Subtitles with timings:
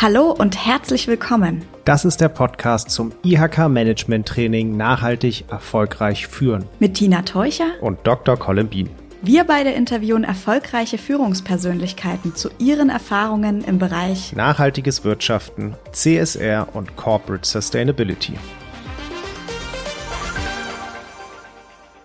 [0.00, 1.64] Hallo und herzlich willkommen.
[1.84, 6.64] Das ist der Podcast zum IHK Management Training Nachhaltig erfolgreich führen.
[6.80, 8.36] Mit Tina Teucher und Dr.
[8.36, 8.90] Colin Bean.
[9.24, 17.48] Wir beide interviewen erfolgreiche Führungspersönlichkeiten zu ihren Erfahrungen im Bereich nachhaltiges Wirtschaften, CSR und Corporate
[17.48, 18.34] Sustainability.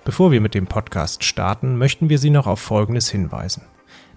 [0.07, 3.63] Bevor wir mit dem Podcast starten, möchten wir Sie noch auf Folgendes hinweisen.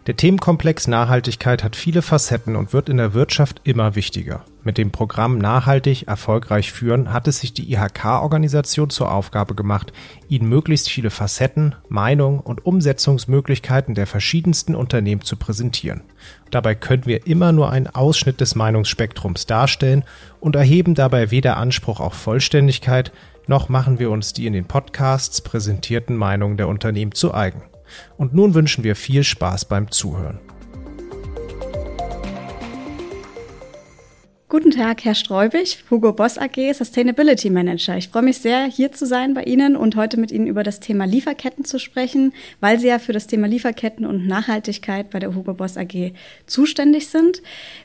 [0.07, 4.45] Der Themenkomplex Nachhaltigkeit hat viele Facetten und wird in der Wirtschaft immer wichtiger.
[4.62, 9.93] Mit dem Programm Nachhaltig erfolgreich führen hat es sich die IHK-Organisation zur Aufgabe gemacht,
[10.29, 16.03] Ihnen möglichst viele Facetten, Meinungen und Umsetzungsmöglichkeiten der verschiedensten Unternehmen zu präsentieren.
[16.53, 20.05] Dabei können wir immer nur einen Ausschnitt des Meinungsspektrums darstellen
[20.39, 23.12] und erheben dabei weder Anspruch auf Vollständigkeit,
[23.47, 27.62] noch machen wir uns die in den Podcasts präsentierten Meinungen der Unternehmen zu eigen.
[28.17, 30.41] Und nun wünschen wir viel Spaß beim Zuhören.
[34.51, 37.97] Guten Tag, Herr Streubig, Hugo Boss AG, Sustainability Manager.
[37.97, 40.81] Ich freue mich sehr, hier zu sein bei Ihnen und heute mit Ihnen über das
[40.81, 45.37] Thema Lieferketten zu sprechen, weil Sie ja für das Thema Lieferketten und Nachhaltigkeit bei der
[45.37, 46.15] Hugo Boss AG
[46.47, 47.42] zuständig sind.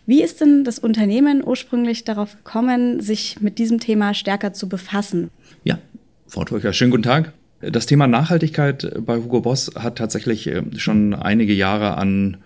[0.07, 5.29] Wie ist denn das Unternehmen ursprünglich darauf gekommen, sich mit diesem Thema stärker zu befassen?
[5.66, 5.77] Ja,
[6.25, 7.33] Frau Teucher, schönen guten Tag.
[7.61, 12.38] Das Thema Nachhaltigkeit bei Hugo Boss hat tatsächlich äh, schon einige Jahre an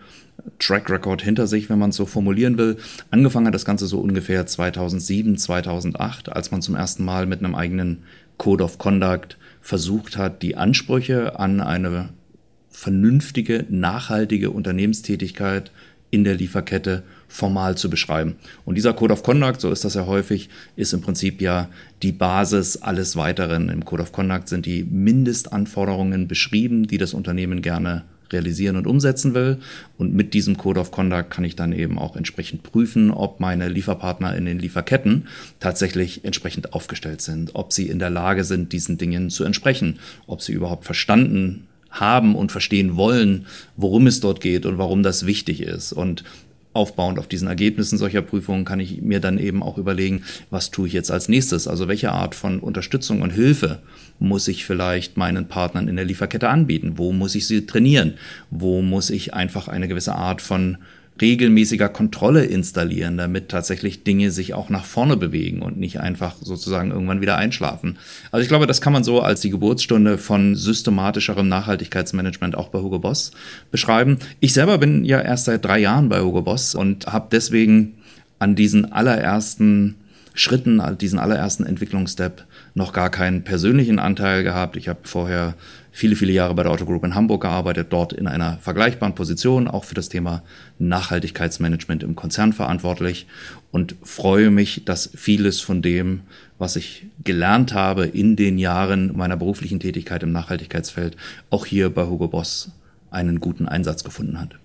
[0.57, 2.77] Track Record hinter sich, wenn man es so formulieren will.
[3.11, 7.55] Angefangen hat das Ganze so ungefähr 2007, 2008, als man zum ersten Mal mit einem
[7.55, 8.03] eigenen
[8.37, 12.09] Code of Conduct versucht hat, die Ansprüche an eine
[12.69, 15.71] vernünftige, nachhaltige Unternehmenstätigkeit
[16.11, 18.35] in der Lieferkette formal zu beschreiben.
[18.65, 21.69] Und dieser Code of Conduct, so ist das ja häufig, ist im Prinzip ja
[22.01, 23.69] die Basis alles Weiteren.
[23.69, 29.33] Im Code of Conduct sind die Mindestanforderungen beschrieben, die das Unternehmen gerne realisieren und umsetzen
[29.33, 29.57] will.
[29.97, 33.69] Und mit diesem Code of Conduct kann ich dann eben auch entsprechend prüfen, ob meine
[33.69, 35.27] Lieferpartner in den Lieferketten
[35.59, 40.41] tatsächlich entsprechend aufgestellt sind, ob sie in der Lage sind, diesen Dingen zu entsprechen, ob
[40.41, 45.61] sie überhaupt verstanden haben und verstehen wollen, worum es dort geht und warum das wichtig
[45.61, 45.91] ist.
[45.91, 46.23] Und
[46.73, 50.87] aufbauend auf diesen Ergebnissen solcher Prüfungen kann ich mir dann eben auch überlegen, was tue
[50.87, 51.67] ich jetzt als nächstes?
[51.67, 53.79] Also welche Art von Unterstützung und Hilfe
[54.19, 56.93] muss ich vielleicht meinen Partnern in der Lieferkette anbieten?
[56.97, 58.13] Wo muss ich sie trainieren?
[58.51, 60.77] Wo muss ich einfach eine gewisse Art von
[61.21, 66.91] regelmäßiger Kontrolle installieren, damit tatsächlich Dinge sich auch nach vorne bewegen und nicht einfach sozusagen
[66.91, 67.97] irgendwann wieder einschlafen.
[68.31, 72.79] Also ich glaube, das kann man so als die Geburtsstunde von systematischerem Nachhaltigkeitsmanagement auch bei
[72.79, 73.31] Hugo Boss
[73.71, 74.19] beschreiben.
[74.39, 77.95] Ich selber bin ja erst seit drei Jahren bei Hugo Boss und habe deswegen
[78.39, 79.95] an diesen allerersten
[80.33, 84.77] Schritten, diesen allerersten Entwicklungsstep noch gar keinen persönlichen Anteil gehabt.
[84.77, 85.55] Ich habe vorher
[85.91, 89.67] viele, viele Jahre bei der Otto Group in Hamburg gearbeitet, dort in einer vergleichbaren Position,
[89.67, 90.43] auch für das Thema
[90.77, 93.27] Nachhaltigkeitsmanagement im Konzern verantwortlich
[93.71, 96.21] und freue mich, dass vieles von dem,
[96.57, 101.17] was ich gelernt habe in den Jahren meiner beruflichen Tätigkeit im Nachhaltigkeitsfeld,
[101.49, 102.71] auch hier bei Hugo Boss
[103.11, 104.57] einen guten Einsatz gefunden hat.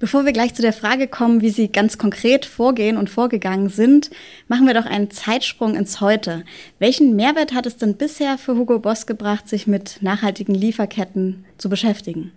[0.00, 4.10] Bevor wir gleich zu der Frage kommen, wie Sie ganz konkret vorgehen und vorgegangen sind,
[4.46, 6.44] machen wir doch einen Zeitsprung ins Heute.
[6.78, 11.68] Welchen Mehrwert hat es denn bisher für Hugo Boss gebracht, sich mit nachhaltigen Lieferketten zu
[11.68, 12.30] beschäftigen?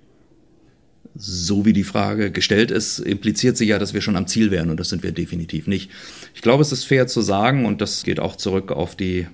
[1.13, 4.71] So wie die Frage gestellt ist, impliziert sie ja, dass wir schon am Ziel wären
[4.71, 5.91] und das sind wir definitiv nicht.
[6.33, 9.27] Ich glaube, es ist fair zu sagen und das geht auch zurück auf die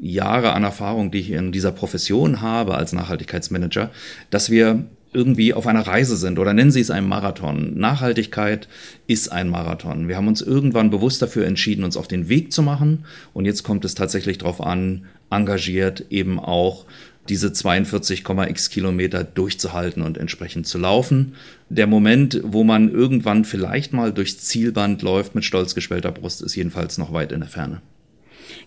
[0.00, 3.90] Jahre an Erfahrung, die ich in dieser Profession habe als Nachhaltigkeitsmanager,
[4.30, 7.78] dass wir irgendwie auf einer Reise sind oder nennen Sie es einen Marathon.
[7.78, 8.68] Nachhaltigkeit
[9.06, 10.08] ist ein Marathon.
[10.08, 13.62] Wir haben uns irgendwann bewusst dafür entschieden, uns auf den Weg zu machen und jetzt
[13.62, 16.84] kommt es tatsächlich darauf an, engagiert eben auch
[17.28, 21.34] diese 42,x Kilometer durchzuhalten und entsprechend zu laufen.
[21.70, 26.54] Der Moment, wo man irgendwann vielleicht mal durchs Zielband läuft mit stolz geschwellter Brust, ist
[26.54, 27.80] jedenfalls noch weit in der Ferne.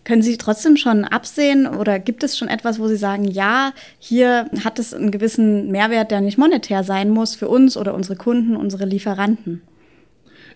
[0.07, 4.49] Können Sie trotzdem schon absehen oder gibt es schon etwas, wo Sie sagen, ja, hier
[4.63, 8.55] hat es einen gewissen Mehrwert, der nicht monetär sein muss für uns oder unsere Kunden,
[8.55, 9.61] unsere Lieferanten?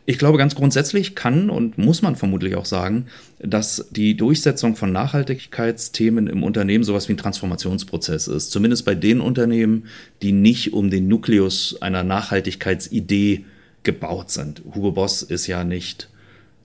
[0.06, 3.08] Ich glaube, ganz grundsätzlich kann und muss man vermutlich auch sagen,
[3.40, 8.52] dass die Durchsetzung von Nachhaltigkeitsthemen im Unternehmen sowas wie ein Transformationsprozess ist.
[8.52, 9.88] Zumindest bei den Unternehmen,
[10.22, 13.44] die nicht um den Nukleus einer Nachhaltigkeitsidee
[13.84, 14.62] gebaut sind.
[14.74, 16.08] Hugo Boss ist ja nicht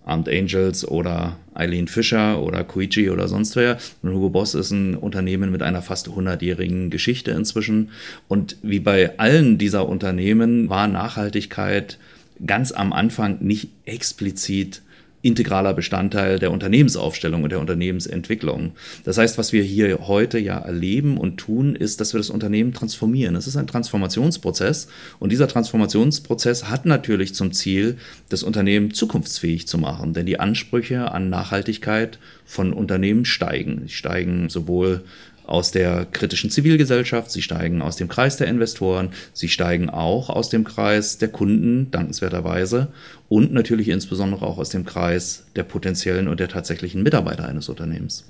[0.06, 3.76] Armed Angels oder Eileen Fischer oder Koichi oder sonst wer.
[4.02, 7.90] Und Hugo Boss ist ein Unternehmen mit einer fast 100-jährigen Geschichte inzwischen.
[8.28, 11.98] Und wie bei allen dieser Unternehmen war Nachhaltigkeit
[12.44, 14.82] ganz am Anfang nicht explizit
[15.26, 18.72] integraler Bestandteil der Unternehmensaufstellung und der Unternehmensentwicklung.
[19.04, 22.72] Das heißt, was wir hier heute ja erleben und tun, ist, dass wir das Unternehmen
[22.72, 23.34] transformieren.
[23.36, 24.88] Es ist ein Transformationsprozess
[25.18, 27.96] und dieser Transformationsprozess hat natürlich zum Ziel,
[28.28, 33.82] das Unternehmen zukunftsfähig zu machen, denn die Ansprüche an Nachhaltigkeit von Unternehmen steigen.
[33.86, 35.02] Sie steigen sowohl
[35.46, 40.48] aus der kritischen Zivilgesellschaft, sie steigen aus dem Kreis der Investoren, sie steigen auch aus
[40.48, 42.88] dem Kreis der Kunden, dankenswerterweise,
[43.28, 48.24] und natürlich insbesondere auch aus dem Kreis der potenziellen und der tatsächlichen Mitarbeiter eines Unternehmens.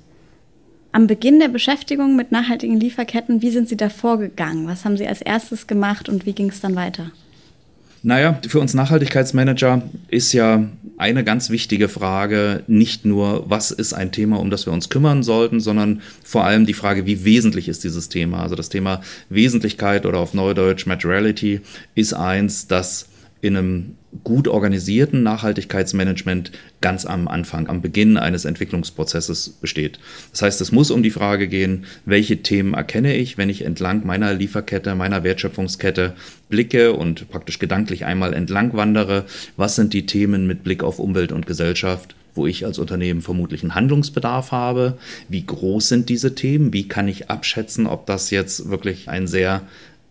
[0.93, 4.67] Am Beginn der Beschäftigung mit nachhaltigen Lieferketten, wie sind Sie da vorgegangen?
[4.67, 7.11] Was haben Sie als erstes gemacht und wie ging es dann weiter?
[8.07, 14.13] Naja, für uns Nachhaltigkeitsmanager ist ja eine ganz wichtige Frage nicht nur, was ist ein
[14.13, 17.83] Thema, um das wir uns kümmern sollten, sondern vor allem die Frage, wie wesentlich ist
[17.83, 18.45] dieses Thema.
[18.45, 21.63] Also das Thema Wesentlichkeit oder auf Neudeutsch Materiality
[21.97, 23.09] ist eins, das
[23.41, 23.95] in einem
[24.25, 29.99] gut organisierten Nachhaltigkeitsmanagement ganz am Anfang, am Beginn eines Entwicklungsprozesses besteht.
[30.33, 34.07] Das heißt, es muss um die Frage gehen, welche Themen erkenne ich, wenn ich entlang
[34.07, 36.15] meiner Lieferkette, meiner Wertschöpfungskette
[36.49, 39.27] blicke und praktisch gedanklich einmal entlang wandere.
[39.57, 42.15] Was sind die Themen mit Blick auf Umwelt und Gesellschaft?
[42.37, 44.99] wo ich als Unternehmen vermutlich einen Handlungsbedarf habe.
[45.31, 46.73] Wie groß sind diese Themen?
[46.73, 49.63] Wie kann ich abschätzen, ob das jetzt wirklich ein sehr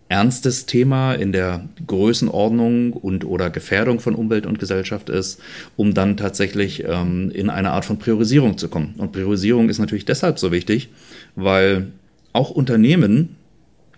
[0.08, 5.42] ernstes Thema in der Größenordnung und oder Gefährdung von Umwelt und Gesellschaft ist,
[5.76, 8.96] um dann tatsächlich ähm, in eine Art von Priorisierung zu kommen.
[8.98, 10.90] Und Priorisierung ist natürlich deshalb so wichtig,
[11.36, 11.92] weil
[12.34, 13.36] auch Unternehmen,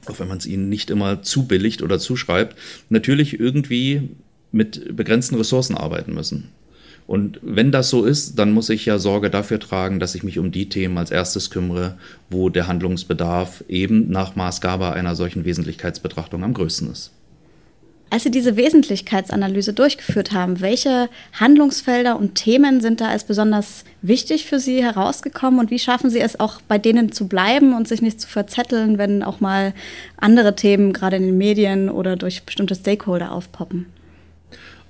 [0.06, 2.56] auch wenn man es ihnen nicht immer zubilligt oder zuschreibt,
[2.90, 4.10] natürlich irgendwie
[4.52, 6.50] mit begrenzten Ressourcen arbeiten müssen.
[7.08, 10.40] Und wenn das so ist, dann muss ich ja Sorge dafür tragen, dass ich mich
[10.40, 11.98] um die Themen als erstes kümmere,
[12.30, 17.12] wo der Handlungsbedarf eben nach Maßgabe einer solchen Wesentlichkeitsbetrachtung am größten ist.
[18.10, 24.46] Als Sie diese Wesentlichkeitsanalyse durchgeführt haben, welche Handlungsfelder und Themen sind da als besonders wichtig
[24.46, 28.02] für Sie herausgekommen und wie schaffen Sie es auch bei denen zu bleiben und sich
[28.02, 29.74] nicht zu verzetteln, wenn auch mal
[30.16, 33.88] andere Themen gerade in den Medien oder durch bestimmte Stakeholder aufpoppen?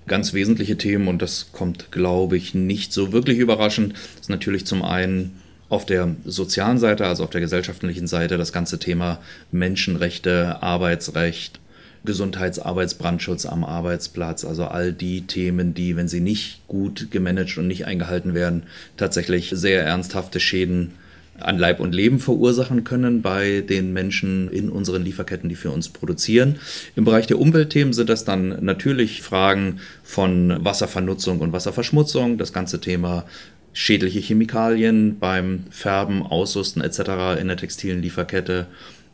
[0.07, 3.93] Ganz wesentliche Themen und das kommt, glaube ich, nicht so wirklich überraschend.
[3.93, 8.53] Das ist natürlich zum einen auf der sozialen Seite, also auf der gesellschaftlichen Seite, das
[8.53, 9.19] ganze Thema
[9.51, 11.59] Menschenrechte, Arbeitsrecht,
[12.05, 17.67] Gesundheits-, Arbeitsbrandschutz am Arbeitsplatz, also all die Themen, die, wenn sie nicht gut gemanagt und
[17.67, 18.63] nicht eingehalten werden,
[18.95, 20.93] tatsächlich sehr ernsthafte Schäden
[21.39, 25.89] an Leib und Leben verursachen können bei den Menschen in unseren Lieferketten, die für uns
[25.89, 26.55] produzieren.
[26.95, 32.81] Im Bereich der Umweltthemen sind das dann natürlich Fragen von Wasservernutzung und Wasserverschmutzung, das ganze
[32.81, 33.25] Thema
[33.73, 37.39] schädliche Chemikalien beim Färben, Ausrüsten etc.
[37.39, 38.65] in der textilen Lieferkette.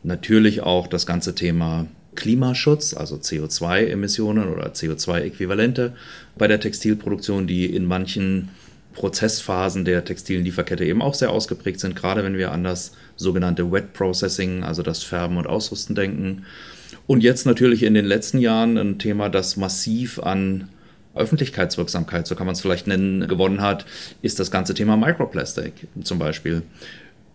[0.02, 5.92] Natürlich auch das ganze Thema Klimaschutz, also CO2-Emissionen oder CO2-Äquivalente
[6.38, 8.48] bei der Textilproduktion, die in manchen
[8.94, 13.70] Prozessphasen der textilen Lieferkette eben auch sehr ausgeprägt sind, gerade wenn wir an das sogenannte
[13.70, 16.46] Wet Processing, also das Färben und Ausrüsten denken.
[17.06, 20.68] Und jetzt natürlich in den letzten Jahren ein Thema, das massiv an
[21.14, 23.84] Öffentlichkeitswirksamkeit, so kann man es vielleicht nennen, gewonnen hat,
[24.22, 26.62] ist das ganze Thema Microplastic zum Beispiel.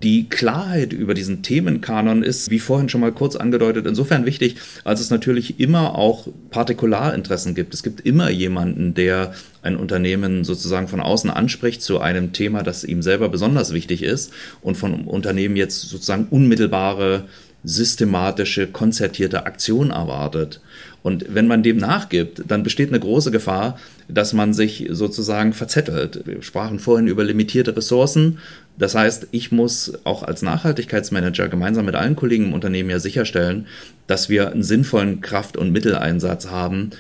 [0.02, 4.56] Die Klarheit über diesen Themenkanon ist, wie vorhin schon mal kurz angedeutet, insofern wichtig,
[4.86, 7.74] als es natürlich immer auch Partikularinteressen gibt.
[7.74, 12.86] Es gibt immer jemanden, der ein Unternehmen sozusagen von außen anspricht zu einem Thema, das
[12.86, 14.32] ihm selber besonders wichtig ist
[14.62, 17.26] und von Unternehmen jetzt sozusagen unmittelbare,
[17.64, 20.62] systematische, konzertierte Aktion erwartet.
[21.02, 26.24] Und wenn man dem nachgibt, dann besteht eine große Gefahr, dass man sich sozusagen verzettelt.
[26.26, 28.40] Wir sprachen vorhin über limitierte Ressourcen.
[28.78, 33.68] Das heißt, ich muss auch als Nachhaltigkeitsmanager gemeinsam mit allen Kollegen im Unternehmen ja sicherstellen,
[34.08, 36.92] dass wir einen sinnvollen Kraft- und Mitteleinsatz haben,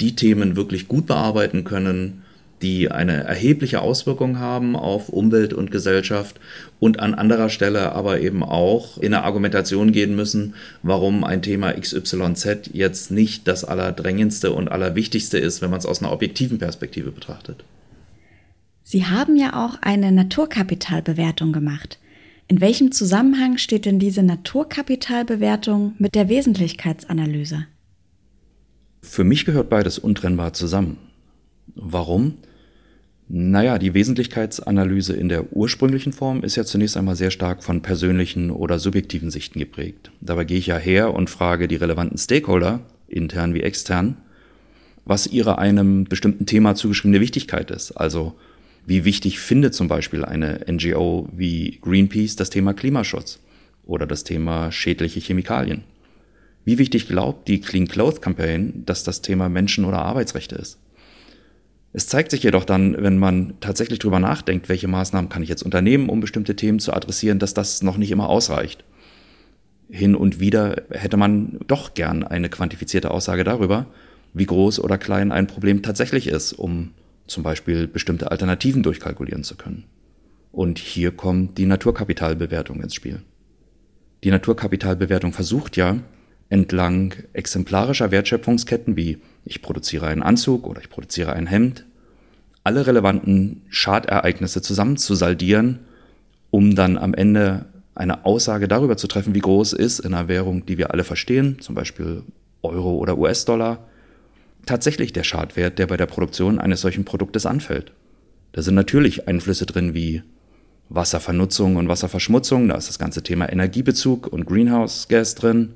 [0.00, 2.21] die Themen wirklich gut bearbeiten können,
[2.62, 6.40] die eine erhebliche Auswirkung haben auf Umwelt und Gesellschaft
[6.78, 11.72] und an anderer Stelle aber eben auch in eine Argumentation gehen müssen, warum ein Thema
[11.72, 17.10] XYZ jetzt nicht das allerdrängendste und allerwichtigste ist, wenn man es aus einer objektiven Perspektive
[17.10, 17.64] betrachtet.
[18.84, 21.98] Sie haben ja auch eine Naturkapitalbewertung gemacht.
[22.48, 27.66] In welchem Zusammenhang steht denn diese Naturkapitalbewertung mit der Wesentlichkeitsanalyse?
[29.00, 30.98] Für mich gehört beides untrennbar zusammen.
[31.74, 32.34] Warum?
[33.28, 38.50] Naja, die Wesentlichkeitsanalyse in der ursprünglichen Form ist ja zunächst einmal sehr stark von persönlichen
[38.50, 40.10] oder subjektiven Sichten geprägt.
[40.20, 44.16] Dabei gehe ich ja her und frage die relevanten Stakeholder, intern wie extern,
[45.04, 47.92] was ihre einem bestimmten Thema zugeschriebene Wichtigkeit ist.
[47.92, 48.34] Also
[48.84, 53.38] wie wichtig findet zum Beispiel eine NGO wie Greenpeace das Thema Klimaschutz
[53.84, 55.84] oder das Thema schädliche Chemikalien?
[56.64, 60.78] Wie wichtig glaubt die Clean Clothes Campaign, dass das Thema Menschen- oder Arbeitsrechte ist?
[61.92, 65.62] Es zeigt sich jedoch dann, wenn man tatsächlich drüber nachdenkt, welche Maßnahmen kann ich jetzt
[65.62, 68.84] unternehmen, um bestimmte Themen zu adressieren, dass das noch nicht immer ausreicht.
[69.90, 73.86] Hin und wieder hätte man doch gern eine quantifizierte Aussage darüber,
[74.32, 76.92] wie groß oder klein ein Problem tatsächlich ist, um
[77.26, 79.84] zum Beispiel bestimmte Alternativen durchkalkulieren zu können.
[80.50, 83.22] Und hier kommt die Naturkapitalbewertung ins Spiel.
[84.24, 85.98] Die Naturkapitalbewertung versucht ja,
[86.52, 91.86] entlang exemplarischer Wertschöpfungsketten wie ich produziere einen Anzug oder ich produziere ein Hemd,
[92.62, 95.80] alle relevanten Schadereignisse zusammenzusaldieren,
[96.50, 100.66] um dann am Ende eine Aussage darüber zu treffen, wie groß ist in einer Währung,
[100.66, 102.22] die wir alle verstehen, zum Beispiel
[102.62, 103.86] Euro oder US-Dollar,
[104.66, 107.92] tatsächlich der Schadwert, der bei der Produktion eines solchen Produktes anfällt.
[108.52, 110.22] Da sind natürlich Einflüsse drin wie
[110.90, 115.74] Wasservernutzung und Wasserverschmutzung, da ist das ganze Thema Energiebezug und Greenhouse Gas drin.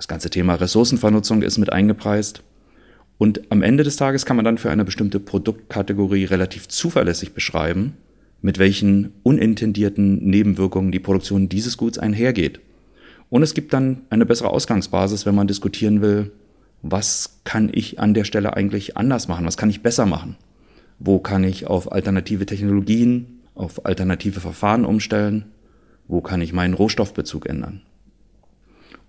[0.00, 2.42] Das ganze Thema Ressourcenvernutzung ist mit eingepreist.
[3.18, 7.98] Und am Ende des Tages kann man dann für eine bestimmte Produktkategorie relativ zuverlässig beschreiben,
[8.40, 12.60] mit welchen unintendierten Nebenwirkungen die Produktion dieses Guts einhergeht.
[13.28, 16.32] Und es gibt dann eine bessere Ausgangsbasis, wenn man diskutieren will,
[16.80, 20.38] was kann ich an der Stelle eigentlich anders machen, was kann ich besser machen,
[20.98, 25.44] wo kann ich auf alternative Technologien auf alternative Verfahren umstellen?
[26.08, 27.82] Wo kann ich meinen Rohstoffbezug ändern?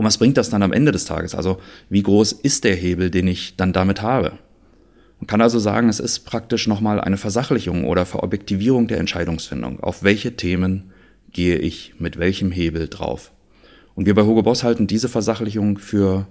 [0.02, 1.36] Und was bringt das dann am Ende des Tages?
[1.36, 1.60] Also
[1.92, 4.32] wie groß ist der Hebel, den ich dann damit habe?
[5.20, 9.80] Man kann also sagen, es ist praktisch nochmal eine Versachlichung oder Verobjektivierung der Entscheidungsfindung.
[9.80, 10.92] Auf welche Themen
[11.32, 13.32] gehe ich mit welchem Hebel drauf?
[13.94, 16.26] Und wir bei Hugo Boss halten diese Versachlichung für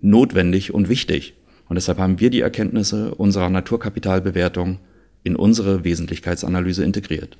[0.00, 1.34] notwendig und wichtig.
[1.68, 4.80] Und deshalb haben wir die Erkenntnisse unserer Naturkapitalbewertung
[5.22, 7.38] in unsere Wesentlichkeitsanalyse integriert.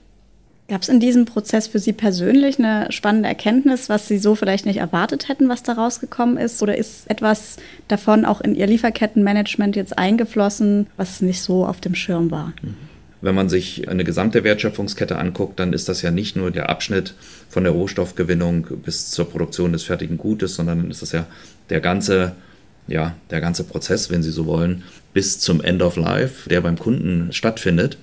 [0.69, 4.67] Gab es in diesem Prozess für Sie persönlich eine spannende Erkenntnis, was Sie so vielleicht
[4.67, 6.61] nicht erwartet hätten, was da rausgekommen ist?
[6.61, 11.95] Oder ist etwas davon auch in Ihr Lieferkettenmanagement jetzt eingeflossen, was nicht so auf dem
[11.95, 12.53] Schirm war?
[13.21, 17.15] Wenn man sich eine gesamte Wertschöpfungskette anguckt, dann ist das ja nicht nur der Abschnitt
[17.49, 21.27] von der Rohstoffgewinnung bis zur Produktion des fertigen Gutes, sondern dann ist das ja
[21.71, 22.35] der ganze
[22.89, 26.79] ja, der ganze Prozess, wenn Sie so wollen, bis zum End of Life, der beim
[26.79, 27.99] Kunden stattfindet.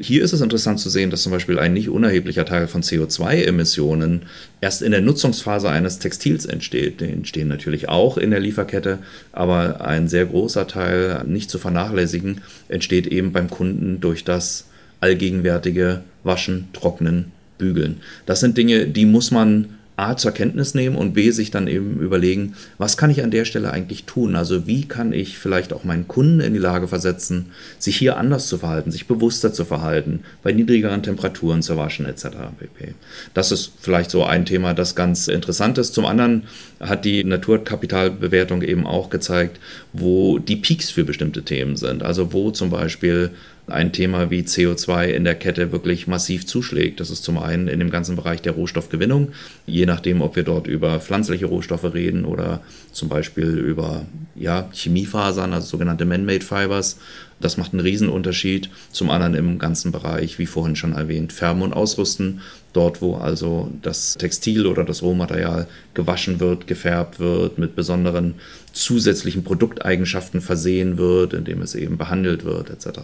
[0.00, 4.22] Hier ist es interessant zu sehen, dass zum Beispiel ein nicht unerheblicher Teil von CO2-Emissionen
[4.60, 7.00] erst in der Nutzungsphase eines Textils entsteht.
[7.00, 8.98] Die entstehen natürlich auch in der Lieferkette,
[9.32, 14.66] aber ein sehr großer Teil, nicht zu vernachlässigen, entsteht eben beim Kunden durch das
[15.00, 17.98] allgegenwärtige Waschen, Trocknen, Bügeln.
[18.26, 22.00] Das sind Dinge, die muss man A zur Kenntnis nehmen und B sich dann eben
[22.00, 24.34] überlegen, was kann ich an der Stelle eigentlich tun?
[24.34, 27.46] Also wie kann ich vielleicht auch meinen Kunden in die Lage versetzen,
[27.78, 32.24] sich hier anders zu verhalten, sich bewusster zu verhalten, bei niedrigeren Temperaturen zu waschen etc.
[32.58, 32.94] pp.
[33.34, 35.94] Das ist vielleicht so ein Thema, das ganz interessant ist.
[35.94, 36.44] Zum anderen
[36.80, 39.60] hat die Naturkapitalbewertung eben auch gezeigt,
[39.92, 42.02] wo die Peaks für bestimmte Themen sind.
[42.02, 43.30] Also wo zum Beispiel
[43.66, 47.00] ein Thema wie CO2 in der Kette wirklich massiv zuschlägt.
[47.00, 49.32] Das ist zum einen in dem ganzen Bereich der Rohstoffgewinnung,
[49.66, 52.60] je nachdem, ob wir dort über pflanzliche Rohstoffe reden oder
[52.92, 54.04] zum Beispiel über
[54.34, 56.98] ja, Chemiefasern, also sogenannte Man-Made Fibers.
[57.44, 58.70] Das macht einen Riesenunterschied.
[58.90, 62.40] Zum anderen im ganzen Bereich, wie vorhin schon erwähnt, Färben und Ausrüsten.
[62.72, 68.36] Dort, wo also das Textil oder das Rohmaterial gewaschen wird, gefärbt wird, mit besonderen
[68.72, 73.00] zusätzlichen Produkteigenschaften versehen wird, indem es eben behandelt wird, etc.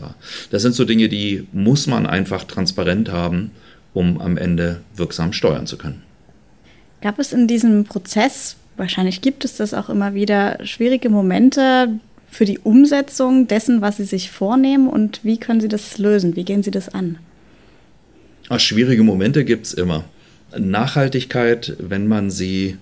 [0.50, 3.50] Das sind so Dinge, die muss man einfach transparent haben,
[3.92, 6.00] um am Ende wirksam steuern zu können.
[7.02, 12.44] Gab es in diesem Prozess, wahrscheinlich gibt es das auch immer wieder, schwierige Momente für
[12.44, 16.36] die Umsetzung dessen, was Sie sich vornehmen und wie können Sie das lösen?
[16.36, 17.18] Wie gehen Sie das an?
[18.48, 20.04] Ach, schwierige Momente gibt es immer.
[20.58, 22.78] Nachhaltigkeit, wenn man sie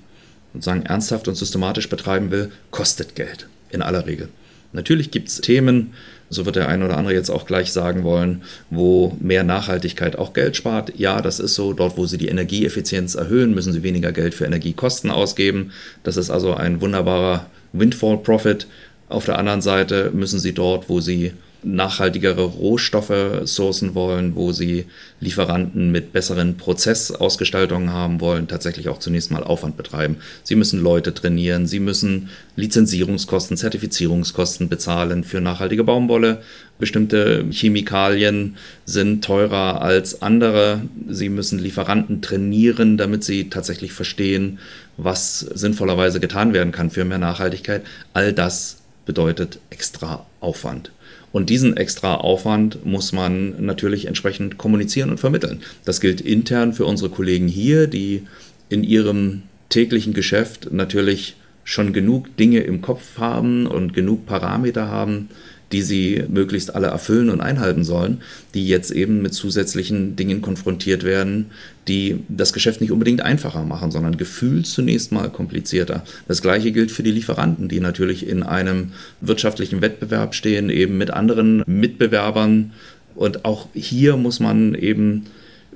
[0.54, 3.48] sozusagen ernsthaft und systematisch betreiben will, kostet Geld.
[3.70, 4.28] In aller Regel.
[4.72, 5.92] Natürlich gibt es Themen,
[6.30, 10.32] so wird der eine oder andere jetzt auch gleich sagen wollen, wo mehr Nachhaltigkeit auch
[10.32, 10.92] Geld spart.
[10.96, 11.72] Ja, das ist so.
[11.72, 15.72] Dort, wo Sie die Energieeffizienz erhöhen, müssen Sie weniger Geld für Energiekosten ausgeben.
[16.02, 18.66] Das ist also ein wunderbarer Windfall Profit.
[19.08, 24.86] Auf der anderen Seite müssen Sie dort, wo Sie nachhaltigere Rohstoffe sourcen wollen, wo sie
[25.20, 30.18] Lieferanten mit besseren Prozessausgestaltungen haben wollen, tatsächlich auch zunächst mal Aufwand betreiben.
[30.44, 36.42] Sie müssen Leute trainieren, sie müssen Lizenzierungskosten, Zertifizierungskosten bezahlen für nachhaltige Baumwolle.
[36.78, 40.82] Bestimmte Chemikalien sind teurer als andere.
[41.08, 44.60] Sie müssen Lieferanten trainieren, damit sie tatsächlich verstehen,
[44.96, 47.82] was sinnvollerweise getan werden kann für mehr Nachhaltigkeit.
[48.14, 48.76] All das
[49.08, 50.92] bedeutet extra Aufwand.
[51.32, 55.62] Und diesen extra Aufwand muss man natürlich entsprechend kommunizieren und vermitteln.
[55.86, 58.26] Das gilt intern für unsere Kollegen hier, die
[58.68, 65.30] in ihrem täglichen Geschäft natürlich schon genug Dinge im Kopf haben und genug Parameter haben,
[65.72, 68.22] die sie möglichst alle erfüllen und einhalten sollen,
[68.54, 71.46] die jetzt eben mit zusätzlichen Dingen konfrontiert werden,
[71.88, 76.04] die das Geschäft nicht unbedingt einfacher machen, sondern gefühlt zunächst mal komplizierter.
[76.26, 81.10] Das gleiche gilt für die Lieferanten, die natürlich in einem wirtschaftlichen Wettbewerb stehen, eben mit
[81.10, 82.72] anderen Mitbewerbern.
[83.14, 85.26] Und auch hier muss man eben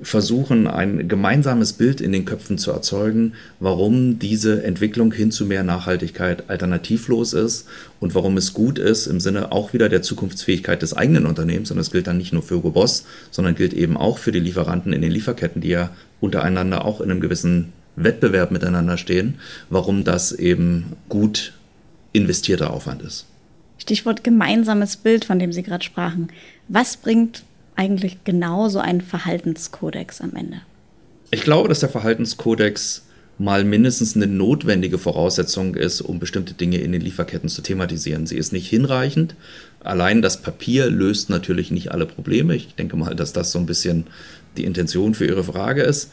[0.01, 5.63] versuchen, ein gemeinsames Bild in den Köpfen zu erzeugen, warum diese Entwicklung hin zu mehr
[5.63, 7.67] Nachhaltigkeit alternativlos ist
[7.99, 11.69] und warum es gut ist im Sinne auch wieder der Zukunftsfähigkeit des eigenen Unternehmens.
[11.71, 14.39] Und das gilt dann nicht nur für Hugo Boss, sondern gilt eben auch für die
[14.39, 19.35] Lieferanten in den Lieferketten, die ja untereinander auch in einem gewissen Wettbewerb miteinander stehen,
[19.69, 21.53] warum das eben gut
[22.13, 23.27] investierter Aufwand ist.
[23.77, 26.29] Stichwort gemeinsames Bild, von dem Sie gerade sprachen.
[26.67, 27.43] Was bringt
[27.75, 30.61] eigentlich genau so ein Verhaltenskodex am Ende?
[31.31, 33.03] Ich glaube, dass der Verhaltenskodex
[33.37, 38.27] mal mindestens eine notwendige Voraussetzung ist, um bestimmte Dinge in den Lieferketten zu thematisieren.
[38.27, 39.35] Sie ist nicht hinreichend.
[39.79, 42.55] Allein das Papier löst natürlich nicht alle Probleme.
[42.55, 44.05] Ich denke mal, dass das so ein bisschen
[44.57, 46.11] die Intention für Ihre Frage ist.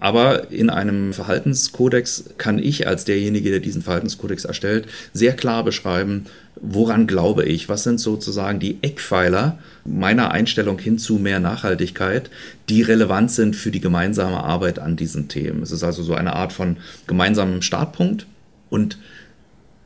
[0.00, 6.24] Aber in einem Verhaltenskodex kann ich als derjenige, der diesen Verhaltenskodex erstellt, sehr klar beschreiben,
[6.62, 12.30] woran glaube ich, was sind sozusagen die Eckpfeiler meiner Einstellung hin zu mehr Nachhaltigkeit,
[12.68, 15.62] die relevant sind für die gemeinsame Arbeit an diesen Themen.
[15.62, 16.76] Es ist also so eine Art von
[17.08, 18.26] gemeinsamem Startpunkt
[18.70, 18.96] und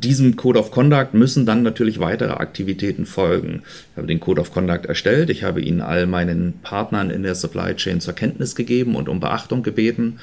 [0.00, 3.62] diesem Code of Conduct müssen dann natürlich weitere Aktivitäten folgen.
[3.92, 7.34] Ich habe den Code of Conduct erstellt, ich habe ihn all meinen Partnern in der
[7.34, 10.18] Supply Chain zur Kenntnis gegeben und um Beachtung gebeten.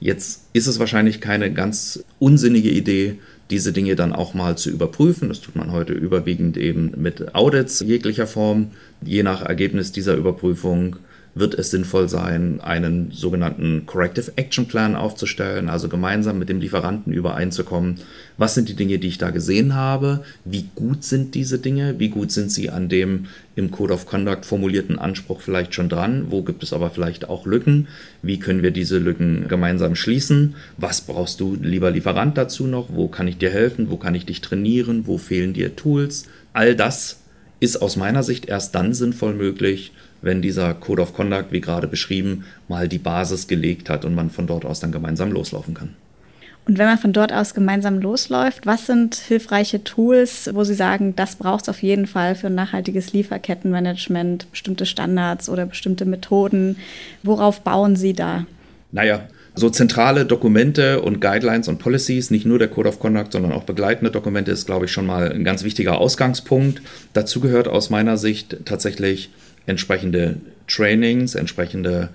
[0.00, 3.18] Jetzt ist es wahrscheinlich keine ganz unsinnige Idee,
[3.50, 5.28] diese Dinge dann auch mal zu überprüfen.
[5.28, 8.68] Das tut man heute überwiegend eben mit Audits jeglicher Form.
[9.02, 10.96] Je nach Ergebnis dieser Überprüfung
[11.38, 17.12] wird es sinnvoll sein, einen sogenannten Corrective Action Plan aufzustellen, also gemeinsam mit dem Lieferanten
[17.12, 17.96] übereinzukommen,
[18.36, 22.08] was sind die Dinge, die ich da gesehen habe, wie gut sind diese Dinge, wie
[22.08, 23.26] gut sind sie an dem
[23.56, 27.46] im Code of Conduct formulierten Anspruch vielleicht schon dran, wo gibt es aber vielleicht auch
[27.46, 27.88] Lücken,
[28.22, 33.08] wie können wir diese Lücken gemeinsam schließen, was brauchst du, lieber Lieferant, dazu noch, wo
[33.08, 37.20] kann ich dir helfen, wo kann ich dich trainieren, wo fehlen dir Tools, all das
[37.60, 41.86] ist aus meiner Sicht erst dann sinnvoll möglich, wenn dieser Code of Conduct, wie gerade
[41.86, 45.94] beschrieben, mal die Basis gelegt hat und man von dort aus dann gemeinsam loslaufen kann.
[46.68, 51.16] Und wenn man von dort aus gemeinsam losläuft, was sind hilfreiche Tools, wo Sie sagen,
[51.16, 56.76] das braucht es auf jeden Fall für ein nachhaltiges Lieferkettenmanagement, bestimmte Standards oder bestimmte Methoden?
[57.22, 58.44] Worauf bauen Sie da?
[58.92, 59.22] Naja,
[59.54, 63.64] so zentrale Dokumente und Guidelines und Policies, nicht nur der Code of Conduct, sondern auch
[63.64, 66.82] begleitende Dokumente, ist, glaube ich, schon mal ein ganz wichtiger Ausgangspunkt.
[67.14, 69.30] Dazu gehört aus meiner Sicht tatsächlich
[69.68, 72.10] entsprechende Trainings, entsprechende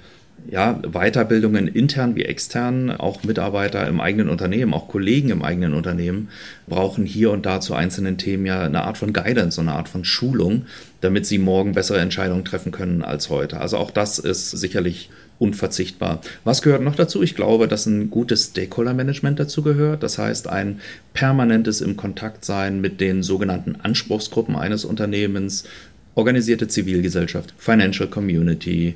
[0.50, 6.30] ja, Weiterbildungen intern wie extern, auch Mitarbeiter im eigenen Unternehmen, auch Kollegen im eigenen Unternehmen
[6.68, 10.04] brauchen hier und da zu einzelnen Themen ja eine Art von Guidance, eine Art von
[10.04, 10.66] Schulung,
[11.02, 13.62] damit sie morgen bessere Entscheidungen treffen können als heute.
[13.62, 16.22] Also auch das ist sicherlich unverzichtbar.
[16.44, 17.22] Was gehört noch dazu?
[17.22, 20.04] Ich glaube, dass ein gutes Stakeholder-Management dazu gehört.
[20.04, 20.80] Das heißt, ein
[21.14, 25.66] permanentes im Kontakt sein mit den sogenannten Anspruchsgruppen eines Unternehmens,
[26.16, 28.96] organisierte Zivilgesellschaft, Financial Community,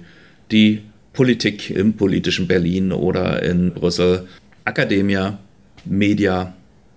[0.51, 0.81] die
[1.13, 4.27] Politik im politischen Berlin oder in Brüssel,
[4.65, 5.29] Akademie,
[5.85, 6.53] Media,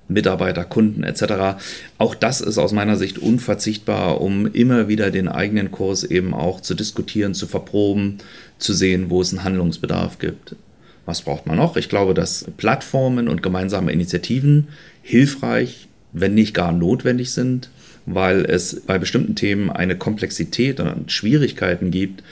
[0.09, 1.63] Mitarbeiter, Kunden etc.
[1.97, 6.61] Auch das ist aus meiner Sicht unverzichtbar, um immer wieder den eigenen Kurs eben auch
[6.61, 8.19] zu diskutieren, zu verproben,
[8.59, 10.57] zu sehen, wo es einen Handlungsbedarf gibt.
[11.07, 11.77] Was braucht man noch?
[11.77, 14.69] Ich glaube, dass Plattformen und gemeinsame Initiativen
[15.03, 17.71] hilfreich, wenn nicht gar notwendig sind
[18.07, 22.23] weil es bei bestimmten Themen eine Komplexität und Schwierigkeiten gibt,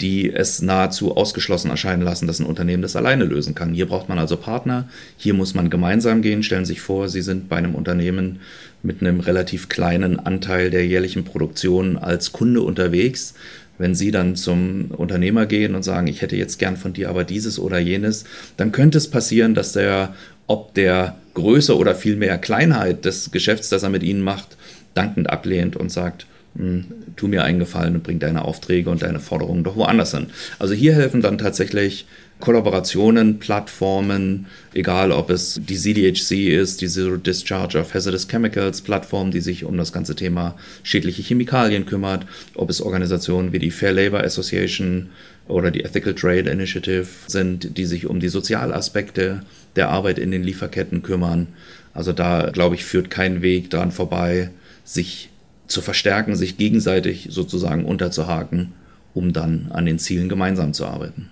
[0.00, 3.74] die es nahezu ausgeschlossen erscheinen lassen, dass ein Unternehmen das alleine lösen kann.
[3.74, 6.42] Hier braucht man also Partner, hier muss man gemeinsam gehen.
[6.42, 8.40] Stellen Sie sich vor, Sie sind bei einem Unternehmen
[8.82, 13.34] mit einem relativ kleinen Anteil der jährlichen Produktion als Kunde unterwegs.
[13.78, 17.24] Wenn Sie dann zum Unternehmer gehen und sagen, ich hätte jetzt gern von dir aber
[17.24, 18.24] dieses oder jenes,
[18.56, 20.14] dann könnte es passieren, dass der,
[20.46, 24.56] ob der Größe oder vielmehr Kleinheit des Geschäfts, das er mit Ihnen macht,
[24.94, 26.26] dankend ablehnt und sagt,
[26.56, 26.84] hm,
[27.16, 30.26] tu mir einen Gefallen und bring deine Aufträge und deine Forderungen doch woanders hin.
[30.58, 32.06] Also hier helfen dann tatsächlich
[32.40, 39.30] Kollaborationen, Plattformen, egal ob es die CDHC ist, die Zero Discharge of Hazardous Chemicals Plattform,
[39.30, 43.92] die sich um das ganze Thema schädliche Chemikalien kümmert, ob es Organisationen wie die Fair
[43.92, 45.10] Labor Association
[45.46, 49.42] oder die Ethical Trade Initiative sind, die sich um die Sozialaspekte
[49.76, 51.48] der Arbeit in den Lieferketten kümmern.
[51.92, 54.50] Also da, glaube ich, führt kein Weg dran vorbei,
[54.92, 55.30] sich
[55.68, 58.72] zu verstärken, sich gegenseitig sozusagen unterzuhaken,
[59.14, 61.30] um dann an den Zielen gemeinsam zu arbeiten.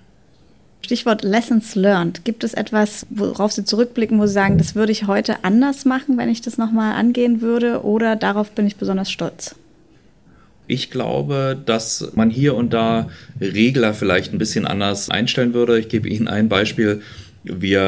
[0.80, 2.24] Stichwort Lessons learned.
[2.24, 6.16] Gibt es etwas, worauf Sie zurückblicken, wo Sie sagen, das würde ich heute anders machen,
[6.16, 9.56] wenn ich das nochmal angehen würde, oder darauf bin ich besonders stolz?
[10.68, 13.08] Ich glaube, dass man hier und da
[13.40, 15.78] Regler vielleicht ein bisschen anders einstellen würde.
[15.78, 17.02] Ich gebe Ihnen ein Beispiel.
[17.50, 17.80] Wir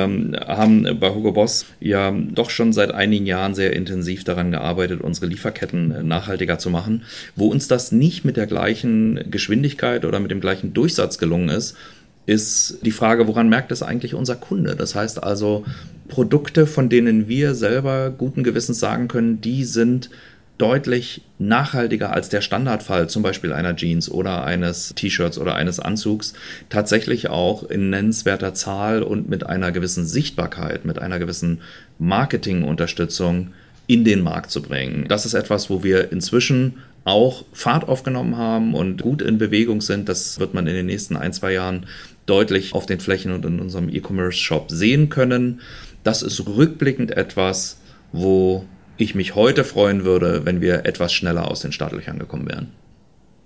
[0.46, 5.26] haben bei Hugo Boss ja doch schon seit einigen Jahren sehr intensiv daran gearbeitet, unsere
[5.26, 7.02] Lieferketten nachhaltiger zu machen.
[7.36, 11.76] Wo uns das nicht mit der gleichen Geschwindigkeit oder mit dem gleichen Durchsatz gelungen ist,
[12.26, 14.76] ist die Frage, woran merkt es eigentlich unser Kunde?
[14.76, 15.64] Das heißt also,
[16.08, 20.10] Produkte, von denen wir selber guten Gewissens sagen können, die sind
[20.60, 26.34] deutlich nachhaltiger als der Standardfall, zum Beispiel einer Jeans oder eines T-Shirts oder eines Anzugs,
[26.68, 31.62] tatsächlich auch in nennenswerter Zahl und mit einer gewissen Sichtbarkeit, mit einer gewissen
[31.98, 33.52] Marketingunterstützung
[33.86, 35.06] in den Markt zu bringen.
[35.08, 40.10] Das ist etwas, wo wir inzwischen auch Fahrt aufgenommen haben und gut in Bewegung sind.
[40.10, 41.86] Das wird man in den nächsten ein, zwei Jahren
[42.26, 45.60] deutlich auf den Flächen und in unserem E-Commerce-Shop sehen können.
[46.04, 47.78] Das ist rückblickend etwas,
[48.12, 48.66] wo
[49.00, 52.68] ich mich heute freuen würde, wenn wir etwas schneller aus den Startlöchern gekommen wären.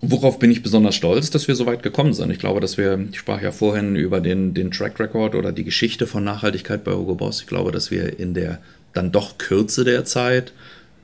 [0.01, 2.31] Worauf bin ich besonders stolz, dass wir so weit gekommen sind?
[2.31, 5.65] Ich glaube, dass wir, ich sprach ja vorhin über den, den Track Record oder die
[5.65, 7.41] Geschichte von Nachhaltigkeit bei Hugo Boss.
[7.41, 8.59] Ich glaube, dass wir in der
[8.93, 10.53] dann doch Kürze der Zeit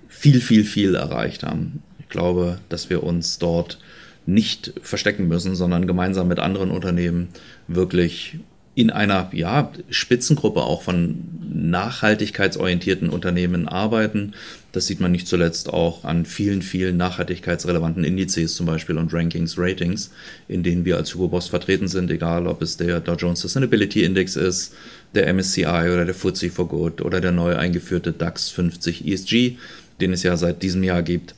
[0.09, 1.83] viel, viel, viel erreicht haben.
[1.99, 3.79] Ich glaube, dass wir uns dort
[4.27, 7.29] nicht verstecken müssen, sondern gemeinsam mit anderen Unternehmen
[7.69, 8.39] wirklich
[8.81, 14.33] in einer ja, Spitzengruppe auch von nachhaltigkeitsorientierten Unternehmen arbeiten.
[14.73, 19.59] Das sieht man nicht zuletzt auch an vielen, vielen nachhaltigkeitsrelevanten Indizes zum Beispiel und Rankings,
[19.59, 20.13] Ratings,
[20.49, 24.03] in denen wir als Hugo Boss vertreten sind, egal ob es der Dow Jones Sustainability
[24.05, 24.75] Index ist,
[25.15, 29.57] der MSCI oder der FTSE for Good oder der neu eingeführte DAX 50 ESG,
[30.01, 31.35] den es ja seit diesem Jahr gibt.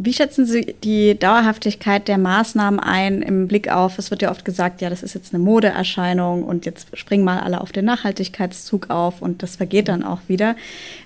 [0.00, 4.44] Wie schätzen Sie die Dauerhaftigkeit der Maßnahmen ein im Blick auf, es wird ja oft
[4.44, 8.90] gesagt, ja, das ist jetzt eine Modeerscheinung und jetzt springen mal alle auf den Nachhaltigkeitszug
[8.90, 10.54] auf und das vergeht dann auch wieder.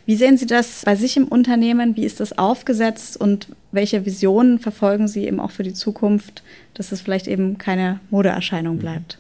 [0.05, 1.97] Wie sehen Sie das bei sich im Unternehmen?
[1.97, 6.43] Wie ist das aufgesetzt und welche Visionen verfolgen Sie eben auch für die Zukunft,
[6.75, 9.17] dass es vielleicht eben keine Modeerscheinung bleibt?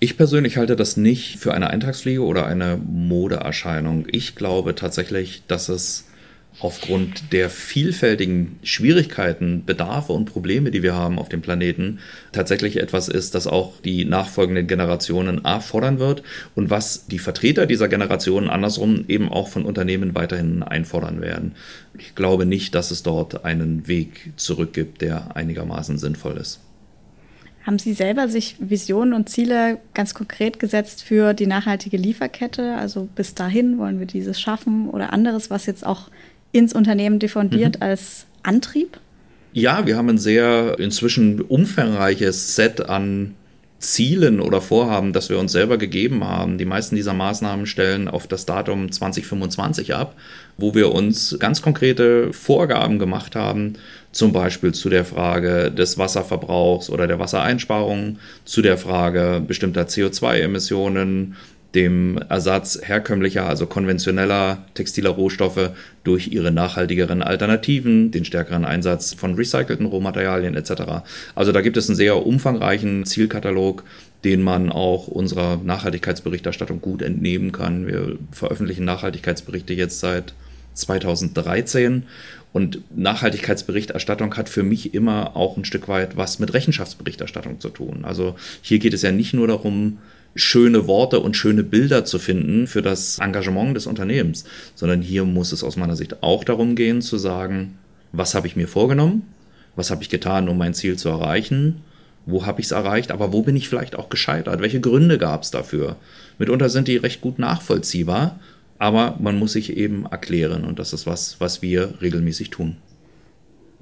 [0.00, 4.06] Ich persönlich halte das nicht für eine Eintagsfliege oder eine Modeerscheinung.
[4.10, 6.09] Ich glaube tatsächlich, dass es
[6.58, 12.00] aufgrund der vielfältigen Schwierigkeiten, Bedarfe und Probleme, die wir haben auf dem Planeten,
[12.32, 16.22] tatsächlich etwas ist, das auch die nachfolgenden Generationen A fordern wird
[16.54, 21.54] und was die Vertreter dieser Generationen andersrum eben auch von Unternehmen weiterhin einfordern werden.
[21.98, 26.60] Ich glaube nicht, dass es dort einen Weg zurück gibt, der einigermaßen sinnvoll ist.
[27.62, 32.74] Haben Sie selber sich Visionen und Ziele ganz konkret gesetzt für die nachhaltige Lieferkette?
[32.76, 36.10] Also bis dahin wollen wir dieses schaffen oder anderes, was jetzt auch
[36.52, 37.82] ins Unternehmen diffundiert mhm.
[37.82, 38.98] als Antrieb?
[39.52, 43.34] Ja, wir haben ein sehr inzwischen umfangreiches Set an
[43.80, 46.58] Zielen oder Vorhaben, das wir uns selber gegeben haben.
[46.58, 50.14] Die meisten dieser Maßnahmen stellen auf das Datum 2025 ab,
[50.58, 53.72] wo wir uns ganz konkrete Vorgaben gemacht haben,
[54.12, 61.36] zum Beispiel zu der Frage des Wasserverbrauchs oder der Wassereinsparung, zu der Frage bestimmter CO2-Emissionen,
[61.74, 65.70] dem Ersatz herkömmlicher, also konventioneller textiler Rohstoffe
[66.02, 71.04] durch ihre nachhaltigeren Alternativen, den stärkeren Einsatz von recycelten Rohmaterialien etc.
[71.34, 73.84] Also da gibt es einen sehr umfangreichen Zielkatalog,
[74.24, 77.86] den man auch unserer Nachhaltigkeitsberichterstattung gut entnehmen kann.
[77.86, 80.34] Wir veröffentlichen Nachhaltigkeitsberichte jetzt seit
[80.74, 82.04] 2013
[82.52, 88.00] und Nachhaltigkeitsberichterstattung hat für mich immer auch ein Stück weit was mit Rechenschaftsberichterstattung zu tun.
[88.04, 89.98] Also hier geht es ja nicht nur darum,
[90.34, 95.52] schöne Worte und schöne Bilder zu finden für das Engagement des Unternehmens, sondern hier muss
[95.52, 97.78] es aus meiner Sicht auch darum gehen zu sagen,
[98.12, 99.22] was habe ich mir vorgenommen,
[99.76, 101.82] was habe ich getan, um mein Ziel zu erreichen,
[102.26, 105.42] wo habe ich es erreicht, aber wo bin ich vielleicht auch gescheitert, welche Gründe gab
[105.42, 105.96] es dafür.
[106.38, 108.38] Mitunter sind die recht gut nachvollziehbar,
[108.78, 112.76] aber man muss sich eben erklären und das ist was, was wir regelmäßig tun.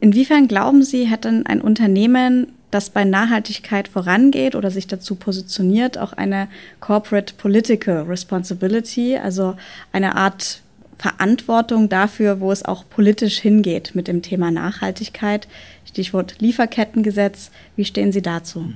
[0.00, 5.98] Inwiefern glauben Sie, hat denn ein Unternehmen das bei Nachhaltigkeit vorangeht oder sich dazu positioniert,
[5.98, 6.48] auch eine
[6.80, 9.56] Corporate Political Responsibility, also
[9.92, 10.60] eine Art
[10.98, 15.46] Verantwortung dafür, wo es auch politisch hingeht mit dem Thema Nachhaltigkeit.
[15.84, 17.50] Stichwort Lieferkettengesetz.
[17.76, 18.72] Wie stehen Sie dazu?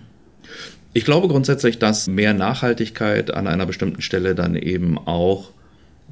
[0.94, 5.50] Ich glaube grundsätzlich, dass mehr Nachhaltigkeit an einer bestimmten Stelle dann eben auch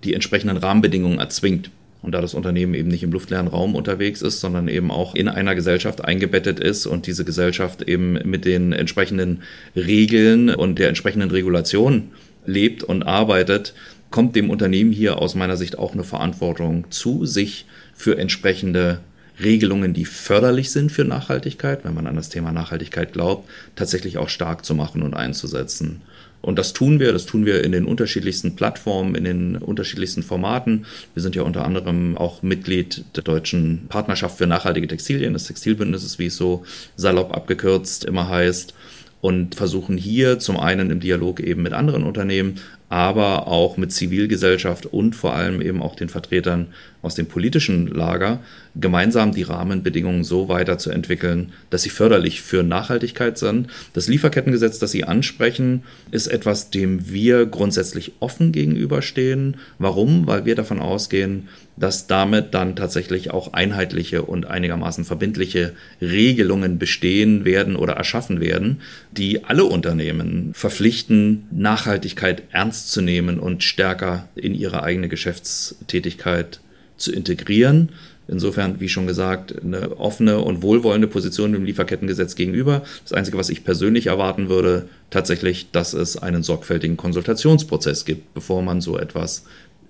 [0.03, 1.71] die entsprechenden Rahmenbedingungen erzwingt.
[2.03, 5.29] Und da das Unternehmen eben nicht im luftleeren Raum unterwegs ist, sondern eben auch in
[5.29, 9.43] einer Gesellschaft eingebettet ist und diese Gesellschaft eben mit den entsprechenden
[9.77, 12.13] Regeln und der entsprechenden Regulation
[12.47, 13.75] lebt und arbeitet,
[14.11, 19.01] kommt dem Unternehmen hier aus meiner Sicht auch eine Verantwortung zu, sich für entsprechende
[19.43, 24.29] Regelungen, die förderlich sind für Nachhaltigkeit, wenn man an das Thema Nachhaltigkeit glaubt, tatsächlich auch
[24.29, 26.03] stark zu machen und einzusetzen.
[26.43, 30.87] Und das tun wir, das tun wir in den unterschiedlichsten Plattformen, in den unterschiedlichsten Formaten.
[31.15, 36.19] Wir sind ja unter anderem auch Mitglied der deutschen Partnerschaft für nachhaltige Textilien, des Textilbündnisses,
[36.19, 36.65] wie es so
[36.97, 38.75] salopp abgekürzt immer heißt
[39.21, 42.57] und versuchen hier zum einen im Dialog eben mit anderen Unternehmen,
[42.91, 46.67] aber auch mit Zivilgesellschaft und vor allem eben auch den Vertretern
[47.03, 48.41] aus dem politischen Lager
[48.75, 53.69] gemeinsam die Rahmenbedingungen so weiterzuentwickeln, dass sie förderlich für Nachhaltigkeit sind.
[53.93, 59.57] Das Lieferkettengesetz, das Sie ansprechen, ist etwas, dem wir grundsätzlich offen gegenüberstehen.
[59.79, 60.27] Warum?
[60.27, 67.45] Weil wir davon ausgehen, dass damit dann tatsächlich auch einheitliche und einigermaßen verbindliche Regelungen bestehen
[67.45, 74.55] werden oder erschaffen werden, die alle Unternehmen verpflichten, Nachhaltigkeit ernst zu nehmen und stärker in
[74.55, 76.61] ihre eigene Geschäftstätigkeit
[76.97, 77.91] zu integrieren.
[78.29, 82.83] Insofern, wie schon gesagt, eine offene und wohlwollende Position dem Lieferkettengesetz gegenüber.
[83.03, 88.63] Das Einzige, was ich persönlich erwarten würde, tatsächlich, dass es einen sorgfältigen Konsultationsprozess gibt, bevor
[88.63, 89.45] man so etwas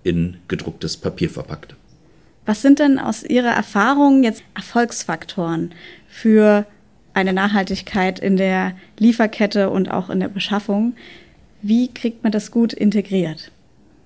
[0.04, 1.74] in gedrucktes Papier verpackt.
[2.46, 5.72] Was sind denn aus Ihrer Erfahrung jetzt Erfolgsfaktoren
[6.08, 6.64] für
[7.12, 10.94] eine Nachhaltigkeit in der Lieferkette und auch in der Beschaffung?
[11.62, 13.50] Wie kriegt man das gut integriert?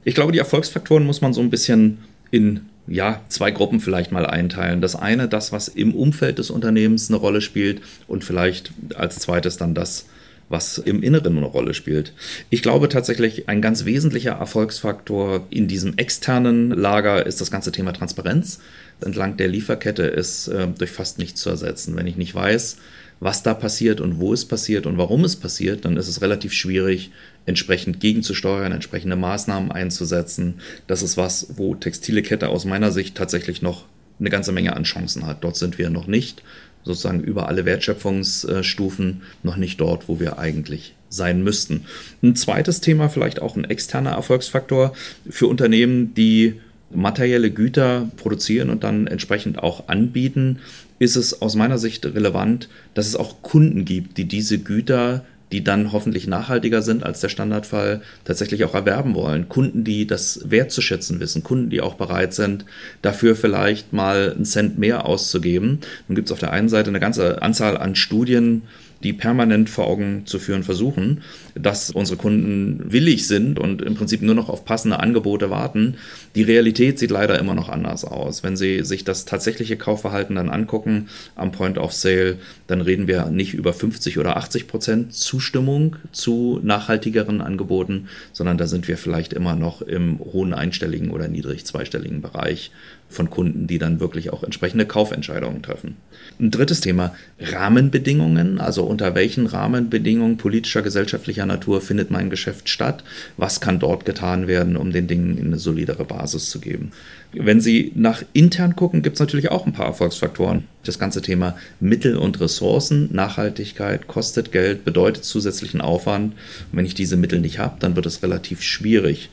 [0.05, 1.99] Ich glaube, die Erfolgsfaktoren muss man so ein bisschen
[2.31, 4.81] in ja, zwei Gruppen vielleicht mal einteilen.
[4.81, 9.57] Das eine, das, was im Umfeld des Unternehmens eine Rolle spielt und vielleicht als zweites
[9.57, 10.07] dann das,
[10.51, 12.12] was im Inneren eine Rolle spielt.
[12.51, 17.93] Ich glaube tatsächlich, ein ganz wesentlicher Erfolgsfaktor in diesem externen Lager ist das ganze Thema
[17.93, 18.61] Transparenz.
[19.01, 21.97] Entlang der Lieferkette ist äh, durch fast nichts zu ersetzen.
[21.97, 22.77] Wenn ich nicht weiß,
[23.21, 26.53] was da passiert und wo es passiert und warum es passiert, dann ist es relativ
[26.53, 27.11] schwierig,
[27.46, 30.61] entsprechend gegenzusteuern, entsprechende Maßnahmen einzusetzen.
[30.87, 33.85] Das ist was, wo textile Kette aus meiner Sicht tatsächlich noch
[34.18, 35.44] eine ganze Menge an Chancen hat.
[35.44, 36.42] Dort sind wir noch nicht,
[36.85, 41.85] sozusagen über alle Wertschöpfungsstufen, noch nicht dort, wo wir eigentlich sein müssten.
[42.22, 44.92] Ein zweites Thema, vielleicht auch ein externer Erfolgsfaktor
[45.28, 46.61] für Unternehmen, die
[46.92, 50.61] materielle Güter produzieren und dann entsprechend auch anbieten,
[50.98, 55.24] ist es aus meiner Sicht relevant, dass es auch Kunden gibt, die diese Güter
[55.55, 59.49] die dann hoffentlich nachhaltiger sind als der Standardfall, tatsächlich auch erwerben wollen.
[59.49, 62.64] Kunden, die das wertzuschätzen wissen, Kunden, die auch bereit sind,
[63.03, 65.79] dafür vielleicht mal einen Cent mehr auszugeben.
[66.09, 68.62] Nun gibt es auf der einen Seite eine ganze Anzahl an Studien,
[69.05, 71.23] die permanent vor Augen zu führen versuchen,
[71.55, 75.97] dass unsere Kunden willig sind und im Prinzip nur noch auf passende Angebote warten.
[76.35, 78.43] Die Realität sieht leider immer noch anders aus.
[78.43, 83.27] Wenn Sie sich das tatsächliche Kaufverhalten dann angucken am Point of Sale, dann reden wir
[83.27, 89.35] nicht über 50 oder 80 Prozent Zustimmung zu nachhaltigeren Angeboten, sondern da sind wir vielleicht
[89.35, 92.71] immer noch im hohen einstelligen oder niedrig zweistelligen Bereich
[93.14, 95.96] von Kunden, die dann wirklich auch entsprechende Kaufentscheidungen treffen.
[96.38, 103.05] Ein drittes Thema, Rahmenbedingungen, also unter welchen Rahmenbedingungen politischer, gesellschaftlicher Natur findet mein Geschäft statt,
[103.37, 106.92] was kann dort getan werden, um den Dingen eine solidere Basis zu geben.
[107.33, 110.64] Wenn Sie nach intern gucken, gibt es natürlich auch ein paar Erfolgsfaktoren.
[110.85, 116.35] Das ganze Thema Mittel und Ressourcen, Nachhaltigkeit kostet Geld, bedeutet zusätzlichen Aufwand.
[116.70, 119.31] Und wenn ich diese Mittel nicht habe, dann wird es relativ schwierig.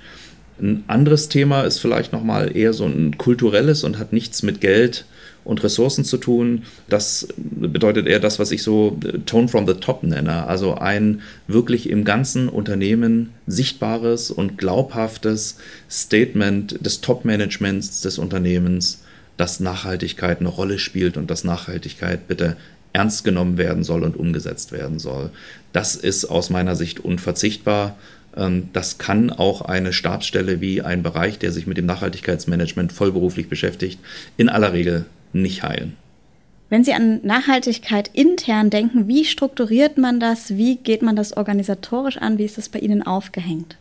[0.59, 5.05] Ein anderes Thema ist vielleicht nochmal eher so ein kulturelles und hat nichts mit Geld
[5.43, 6.63] und Ressourcen zu tun.
[6.87, 10.45] Das bedeutet eher das, was ich so äh, Tone from the Top nenne.
[10.47, 15.57] Also ein wirklich im ganzen Unternehmen sichtbares und glaubhaftes
[15.89, 19.01] Statement des Top-Managements des Unternehmens,
[19.37, 22.57] dass Nachhaltigkeit eine Rolle spielt und dass Nachhaltigkeit bitte
[22.93, 25.31] ernst genommen werden soll und umgesetzt werden soll.
[25.73, 27.95] Das ist aus meiner Sicht unverzichtbar.
[28.35, 33.49] Ähm, das kann auch eine Stabsstelle wie ein Bereich, der sich mit dem Nachhaltigkeitsmanagement vollberuflich
[33.49, 33.99] beschäftigt,
[34.37, 35.97] in aller Regel nicht heilen.
[36.69, 40.55] Wenn Sie an Nachhaltigkeit intern denken, wie strukturiert man das?
[40.55, 42.37] Wie geht man das organisatorisch an?
[42.37, 43.77] Wie ist das bei Ihnen aufgehängt?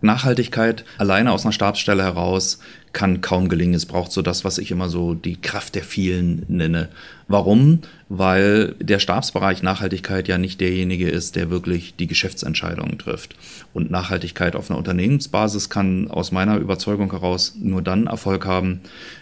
[0.00, 2.60] Nachhaltigkeit alleine aus einer Stabsstelle heraus
[2.92, 3.74] kann kaum gelingen.
[3.74, 6.88] Es braucht so das, was ich immer so die Kraft der vielen nenne.
[7.28, 7.80] Warum?
[8.08, 13.36] Weil der Stabsbereich Nachhaltigkeit ja nicht derjenige ist, der wirklich die Geschäftsentscheidungen trifft.
[13.74, 18.80] Und Nachhaltigkeit auf einer Unternehmensbasis kann aus meiner Überzeugung heraus nur dann Erfolg haben,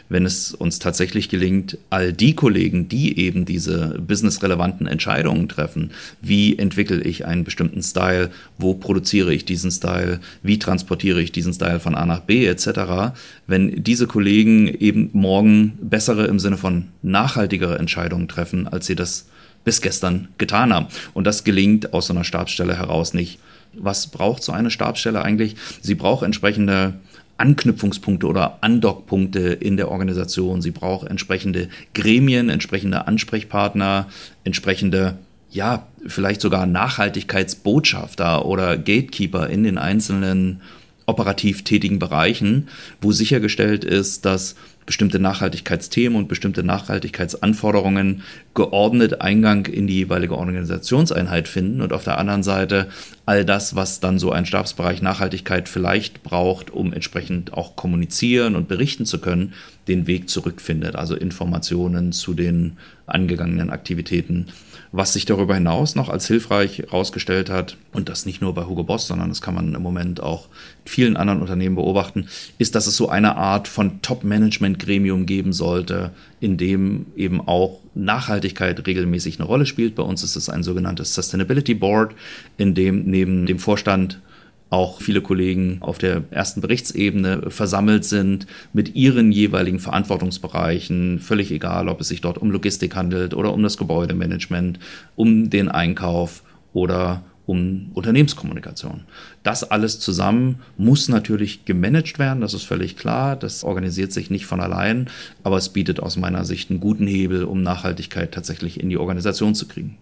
[0.08, 6.56] wenn es uns tatsächlich gelingt, all die Kollegen, die eben diese businessrelevanten Entscheidungen treffen, wie
[6.56, 11.80] entwickle ich einen bestimmten Style, wo produziere ich diesen Style, wie transportiere ich diesen Style
[11.80, 13.16] von A nach B etc.,
[13.48, 19.26] wenn diese Kollegen eben morgen bessere im Sinne von nachhaltigere Entscheidungen treffen, als sie das
[19.64, 20.86] bis gestern getan haben.
[21.12, 23.38] Und das gelingt aus so einer Stabsstelle heraus nicht.
[23.74, 25.56] Was braucht so eine Stabsstelle eigentlich?
[25.82, 26.94] Sie braucht entsprechende
[27.36, 30.62] Anknüpfungspunkte oder Andockpunkte in der Organisation.
[30.62, 34.06] Sie braucht entsprechende Gremien, entsprechende Ansprechpartner,
[34.44, 35.18] entsprechende
[35.50, 40.60] ja, vielleicht sogar Nachhaltigkeitsbotschafter oder Gatekeeper in den einzelnen
[41.06, 42.68] operativ tätigen Bereichen,
[43.00, 48.22] wo sichergestellt ist, dass bestimmte Nachhaltigkeitsthemen und bestimmte Nachhaltigkeitsanforderungen
[48.56, 52.88] geordnet Eingang in die jeweilige Organisationseinheit finden und auf der anderen Seite
[53.26, 58.66] all das, was dann so ein Stabsbereich Nachhaltigkeit vielleicht braucht, um entsprechend auch kommunizieren und
[58.66, 59.52] berichten zu können,
[59.88, 64.46] den Weg zurückfindet, also Informationen zu den angegangenen Aktivitäten.
[64.90, 68.84] Was sich darüber hinaus noch als hilfreich herausgestellt hat, und das nicht nur bei Hugo
[68.84, 70.46] Boss, sondern das kann man im Moment auch
[70.84, 76.12] in vielen anderen Unternehmen beobachten, ist, dass es so eine Art von Top-Management-Gremium geben sollte,
[76.40, 79.94] in dem eben auch Nachhaltigkeit regelmäßig eine Rolle spielt.
[79.94, 82.14] Bei uns ist es ein sogenanntes Sustainability Board,
[82.56, 84.20] in dem neben dem Vorstand
[84.68, 91.88] auch viele Kollegen auf der ersten Berichtsebene versammelt sind mit ihren jeweiligen Verantwortungsbereichen, völlig egal,
[91.88, 94.80] ob es sich dort um Logistik handelt oder um das Gebäudemanagement,
[95.14, 99.04] um den Einkauf oder um Unternehmenskommunikation.
[99.42, 103.36] Das alles zusammen muss natürlich gemanagt werden, das ist völlig klar.
[103.36, 105.08] Das organisiert sich nicht von allein,
[105.44, 109.54] aber es bietet aus meiner Sicht einen guten Hebel, um Nachhaltigkeit tatsächlich in die Organisation
[109.54, 109.96] zu kriegen.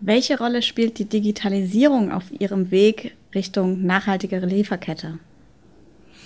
[0.00, 5.18] Welche Rolle spielt die Digitalisierung auf Ihrem Weg Richtung nachhaltigere Lieferkette?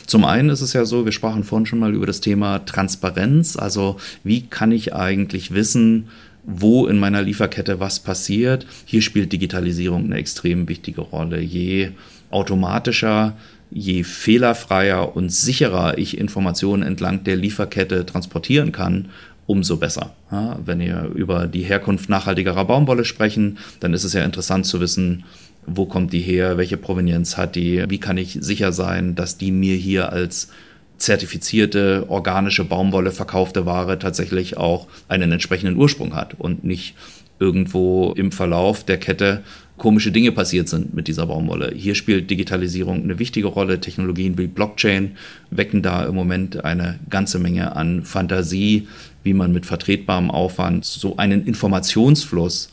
[0.06, 3.56] Zum einen ist es ja so, wir sprachen vorhin schon mal über das Thema Transparenz.
[3.56, 6.08] Also wie kann ich eigentlich wissen,
[6.44, 8.66] wo in meiner Lieferkette was passiert?
[8.85, 11.40] Hier spielt Digitalisierung eine extrem wichtige Rolle.
[11.40, 11.90] Je
[12.31, 13.37] automatischer,
[13.70, 19.11] je fehlerfreier und sicherer ich Informationen entlang der Lieferkette transportieren kann,
[19.46, 20.14] umso besser.
[20.31, 24.81] Ja, wenn ihr über die Herkunft nachhaltigerer Baumwolle sprechen, dann ist es ja interessant zu
[24.81, 25.24] wissen,
[25.66, 29.50] wo kommt die her, welche Provenienz hat die, wie kann ich sicher sein, dass die
[29.50, 30.50] mir hier als
[31.00, 36.94] zertifizierte organische Baumwolle verkaufte Ware tatsächlich auch einen entsprechenden Ursprung hat und nicht
[37.38, 39.42] irgendwo im Verlauf der Kette
[39.78, 41.72] komische Dinge passiert sind mit dieser Baumwolle.
[41.74, 43.80] Hier spielt Digitalisierung eine wichtige Rolle.
[43.80, 45.12] Technologien wie Blockchain
[45.50, 48.88] wecken da im Moment eine ganze Menge an Fantasie,
[49.22, 52.70] wie man mit vertretbarem Aufwand so einen Informationsfluss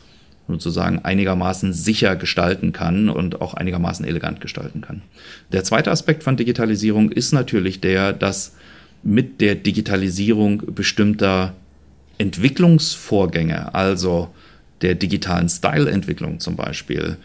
[0.48, 5.02] sozusagen einigermaßen sicher gestalten kann und auch einigermaßen elegant gestalten kann.
[5.52, 8.56] Der zweite Aspekt von Digitalisierung ist natürlich der, dass
[9.04, 11.54] mit der Digitalisierung bestimmter
[12.18, 14.30] Entwicklungsvorgänge, also
[14.82, 17.18] der digitalen Style-Entwicklung zum Beispiel,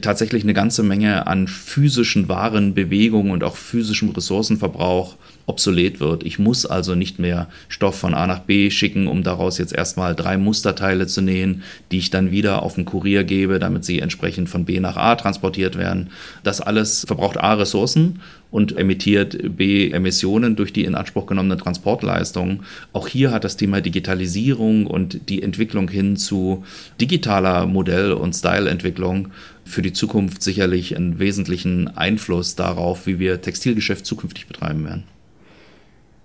[0.00, 6.24] tatsächlich eine ganze Menge an physischen Warenbewegungen und auch physischem Ressourcenverbrauch obsolet wird.
[6.24, 10.14] Ich muss also nicht mehr Stoff von A nach B schicken, um daraus jetzt erstmal
[10.14, 11.62] drei Musterteile zu nähen,
[11.92, 15.16] die ich dann wieder auf den Kurier gebe, damit sie entsprechend von B nach A
[15.16, 16.10] transportiert werden.
[16.42, 18.20] Das alles verbraucht A Ressourcen
[18.54, 22.62] und emittiert B Emissionen durch die in Anspruch genommene Transportleistung.
[22.92, 26.62] Auch hier hat das Thema Digitalisierung und die Entwicklung hin zu
[27.00, 29.32] digitaler Modell- und Styleentwicklung
[29.64, 35.02] für die Zukunft sicherlich einen wesentlichen Einfluss darauf, wie wir Textilgeschäft zukünftig betreiben werden.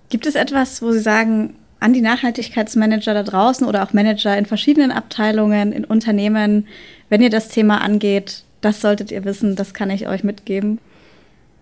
[0.10, 4.46] Gibt es etwas, wo Sie sagen, an die Nachhaltigkeitsmanager da draußen oder auch Manager in
[4.46, 6.68] verschiedenen Abteilungen, in Unternehmen,
[7.10, 10.78] wenn ihr das Thema angeht, das solltet ihr wissen, das kann ich euch mitgeben?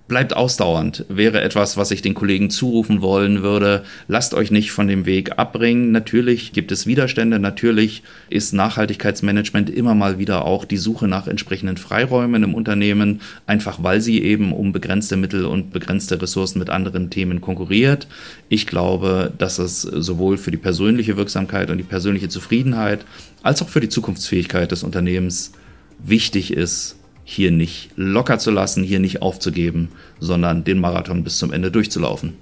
[0.08, 3.84] Bleibt ausdauernd, wäre etwas, was ich den Kollegen zurufen wollen würde.
[4.08, 5.92] Lasst euch nicht von dem Weg abbringen.
[5.92, 11.78] Natürlich gibt es Widerstände, natürlich ist Nachhaltigkeitsmanagement immer mal wieder auch die Suche nach entsprechenden
[11.78, 17.10] Freiräumen im Unternehmen, einfach weil sie eben um begrenzte Mittel und begrenzte Ressourcen mit anderen
[17.10, 18.08] Themen konkurriert.
[18.50, 23.06] Ich glaube, dass es sowohl für die persönliche Wirksamkeit und die persönliche Zufriedenheit
[23.44, 25.52] als auch für die Zukunftsfähigkeit des Unternehmens
[26.00, 26.96] wichtig ist,
[27.30, 32.36] hier nicht locker zu lassen, hier nicht aufzugeben, sondern den Marathon bis zum Ende durchzulaufen.